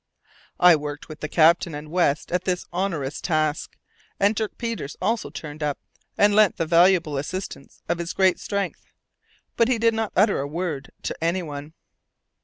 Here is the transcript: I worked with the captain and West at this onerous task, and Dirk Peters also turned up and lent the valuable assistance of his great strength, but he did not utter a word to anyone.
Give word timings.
I 0.59 0.75
worked 0.75 1.09
with 1.09 1.19
the 1.19 1.29
captain 1.29 1.75
and 1.75 1.91
West 1.91 2.31
at 2.31 2.45
this 2.45 2.65
onerous 2.73 3.21
task, 3.21 3.77
and 4.19 4.33
Dirk 4.33 4.57
Peters 4.57 4.97
also 4.99 5.29
turned 5.29 5.61
up 5.61 5.77
and 6.17 6.33
lent 6.33 6.57
the 6.57 6.65
valuable 6.65 7.17
assistance 7.19 7.83
of 7.87 7.99
his 7.99 8.13
great 8.13 8.39
strength, 8.39 8.81
but 9.57 9.67
he 9.67 9.77
did 9.77 9.93
not 9.93 10.11
utter 10.15 10.39
a 10.39 10.47
word 10.47 10.89
to 11.03 11.23
anyone. 11.23 11.73